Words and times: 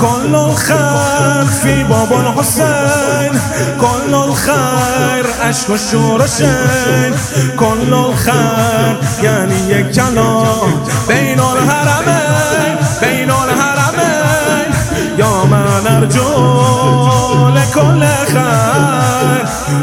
كل 0.00 0.34
الخير 0.34 1.46
في 1.62 1.84
باب 1.84 2.12
الحسين 2.12 3.40
كل 3.80 4.14
الخير 4.14 5.26
اشک 5.42 5.70
و 5.70 5.76
كل 7.58 7.94
الخير 7.94 8.96
يعني 9.22 9.70
یک 9.70 9.90
کلام. 9.96 10.70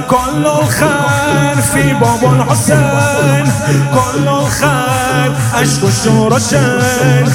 كل 0.10 0.46
الخير 0.46 1.62
في 1.74 1.94
باب 1.94 2.34
الحسين. 2.34 3.46
كل 3.94 4.28
الخير 4.28 5.32
عشق 5.54 5.84
و 5.84 5.90
شورشین 6.04 7.26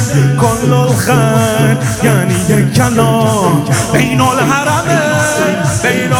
كل 0.41 0.73
الخير 0.73 1.77
يعني 2.05 2.35
یک 2.49 2.73
کلام. 2.77 3.65
بین 3.93 4.21
الحرمین 4.21 5.59
بین 5.83 6.13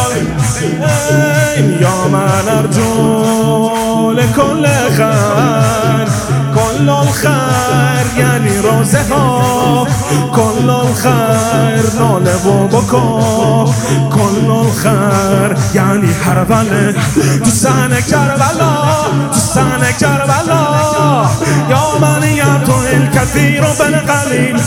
یا 1.81 2.07
من 2.07 2.49
ارجو 2.57 4.11
لكل 4.11 4.67
خير 4.97 6.07
كل 6.55 6.89
الخير 6.89 8.05
يعني 8.17 8.59
روزه 8.59 9.01
ها. 9.01 9.38
كل 10.39 10.69
الخير 10.69 11.83
ناله 11.99 12.47
و 12.47 12.67
بکن 12.67 13.71
كل 14.09 14.51
الخير 14.51 15.57
يعني 15.75 16.13
حربله 16.25 16.95
تو 17.43 17.49
سن 17.49 17.99
کربلا 18.11 18.73
تو 19.33 19.39
سن 19.39 19.83
کربلا. 20.01 20.63
یا 21.69 21.83
من 22.01 22.63
تو 22.65 22.73
الكثير 22.83 23.63
بالقليل 23.79 24.59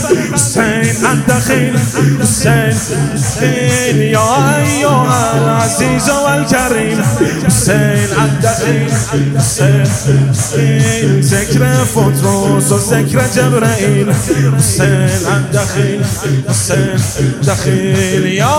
حسين 0.93 1.07
الدخيل 1.07 1.79
حسين 2.21 2.75
حسين 3.15 3.97
يا 4.03 4.57
أيها 4.57 5.39
العزيز 5.39 6.11
والكريم 6.11 7.03
حسين 7.47 8.09
الدخيل 8.25 8.91
حسين 9.39 9.87
حسين 10.33 11.21
ذكر 11.21 11.85
فطروس 11.85 12.73
وذكر 12.73 13.23
جبرائيل 13.37 14.15
حسين 14.59 15.27
الدخيل 15.37 16.05
حسين 16.49 17.33
دخيل 17.43 18.27
يا 18.27 18.57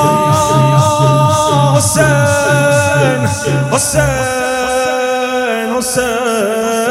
حسين 1.75 3.27
حسين 3.71 4.03
حسين 5.77 6.82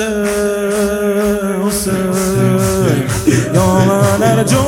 حسين 0.00 1.68
حسين 1.68 3.08
يا 3.54 3.84
من 3.84 4.22
ارجو 4.22 4.64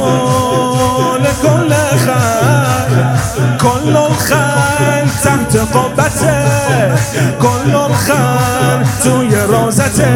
لكل 1.17 1.75
خير 2.05 3.17
كل 3.61 3.97
الخير 3.97 5.07
تحت 5.25 5.57
قبته 5.57 6.97
كل 7.43 7.75
الخير 7.75 8.87
توی 9.05 9.37
روزته 9.37 10.15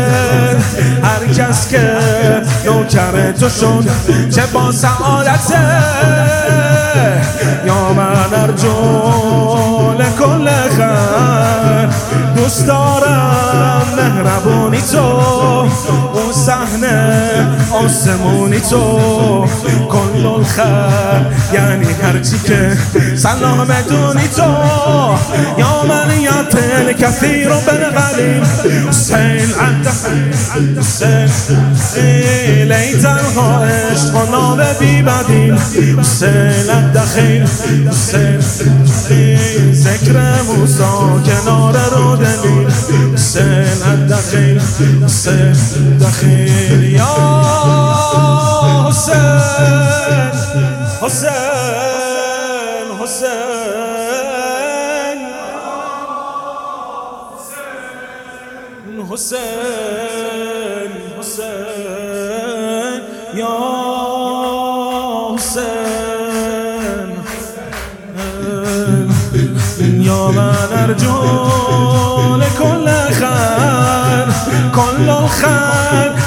هر 1.03 1.27
کس 1.37 1.69
که 1.69 1.97
نوکر 2.67 3.33
تو 3.33 3.49
شد 3.49 3.85
چه 4.31 4.43
با 4.53 4.73
سعادته 4.73 5.83
یا 7.67 7.93
من 7.93 8.35
ارجو 8.43 9.93
لكل 9.99 10.49
خير 10.77 11.89
دوست 12.37 12.67
دارم 12.67 13.46
مهربونی 14.09 14.81
تو 14.81 14.99
اون 16.15 16.33
صحنه 16.33 17.47
آسمونی 17.73 18.61
تو. 18.61 19.47
الخیر 20.59 21.27
یعنی 21.55 21.87
هرچی 22.03 22.39
که 22.39 22.77
سلام 23.17 23.65
بدونی 23.65 24.29
تو 24.29 24.43
یا 25.59 25.83
من 25.89 26.21
یا 26.21 26.43
تل 26.51 26.93
کثیر 26.93 27.49
و 27.49 27.61
بالقلیل 27.61 28.45
حسین 28.89 29.55
عبد 29.61 29.87
حسین 30.79 31.29
ای 32.73 32.93
تنها 32.93 33.65
عشق 33.65 34.15
و 34.15 34.31
نام 34.31 34.63
بی 34.81 35.03
بدیل 35.03 35.59
حسین 35.99 36.71
الدخیل 36.71 37.47
حسین 37.89 38.41
ذکر 39.73 40.43
موسا 40.43 41.23
کنار 41.27 41.77
رو 41.91 42.17
دلیل 42.17 42.71
حسین 43.15 43.83
الدخیل 43.87 44.61
حسین 45.05 45.53
دخیل 46.01 46.83
یا 46.83 47.17
حسین. 48.89 50.46
حسین 51.03 51.31
حسین. 53.01 53.37
حسین 59.11 60.93
حسین. 61.19 61.57
یا 63.35 63.57
حسین. 65.35 65.77
یا 70.03 70.31
من 70.31 70.73
ارجو 70.73 71.96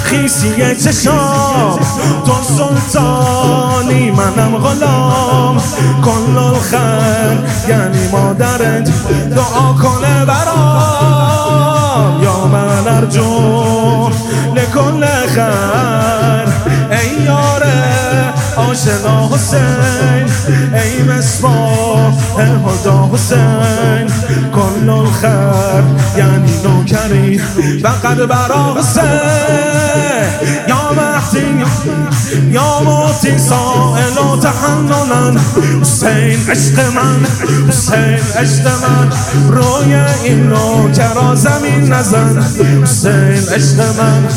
الخير 0.09 0.21
خیسی 0.21 0.75
چشام 0.75 1.79
تو 2.25 2.33
سلطانی 2.57 4.11
منم 4.11 4.57
غلام 4.57 5.57
کل 6.05 6.37
الخیر 6.37 7.39
یعنی 7.69 8.07
مادرت 8.11 8.89
دعا 9.35 9.73
کنه 9.73 10.25
برام 10.25 12.23
یا 12.23 12.47
من 12.47 12.87
ارجو 12.87 14.09
لکل 14.55 15.05
خیر 15.05 16.49
ای 16.91 17.23
یاره 17.23 18.33
آشنا 18.55 19.29
حسین 19.33 20.29
ای 20.73 21.03
مصباح 21.03 22.13
هدا 22.37 23.09
حسین 23.13 24.07
الخیر 25.23 25.83
یعنی 26.17 26.53
نوکری. 26.63 27.41
فقط 27.83 28.17
برا 28.17 28.75
حسین 28.79 29.03
یا 30.67 30.91
مهدی 30.93 31.63
یا 32.51 32.79
موتی 32.79 33.37
سائل 33.37 34.17
و 34.17 34.37
تحننن. 34.37 35.39
حسین 35.81 36.49
عشق 36.49 36.79
من 36.95 37.25
حسین 37.67 38.19
عشق 38.35 38.67
من. 38.67 39.11
روی 39.49 39.95
این 40.23 40.43
نوکرا 40.43 41.35
زمین 41.35 41.93
نزن. 41.93 42.45
حسین 42.83 43.49
عشق 43.53 43.99
من. 43.99 44.27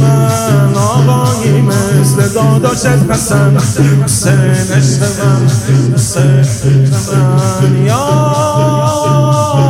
من 0.00 0.74
آقایی 0.74 1.60
مثل 1.60 2.28
داداشت 2.34 2.86
حسن. 3.10 3.56
حسین 4.04 4.72
عشق 4.76 5.02
من. 5.24 5.48
حسین 5.94 6.88
من. 6.90 7.86
یا 7.86 9.17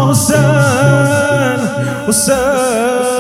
حسین 0.09 1.61
حسین 2.09 3.18